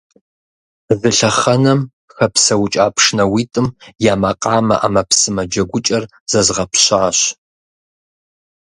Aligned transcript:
Зы 0.99 1.09
лъэхъэнэм 1.17 1.79
хэпсэукӀа 2.15 2.85
пшынауитӀым 2.95 3.67
я 4.11 4.13
макъамэ 4.21 4.75
Ӏэмэпсымэ 4.79 5.43
джэгукӀэр 5.51 6.03
зэзгъэпщащ. 6.29 7.19